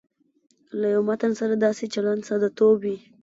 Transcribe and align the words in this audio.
له 0.79 0.85
یوه 0.93 1.05
متن 1.09 1.31
سره 1.39 1.53
داسې 1.55 1.83
چلند 1.93 2.21
ساده 2.29 2.49
توب 2.57 2.75
وي. 2.83 2.97